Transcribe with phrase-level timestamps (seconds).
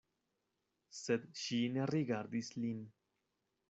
[1.01, 2.85] Sed ŝi ne rigardis lin.